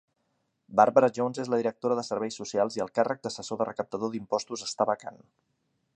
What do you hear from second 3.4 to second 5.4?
de recaptador d'impostos està vacant.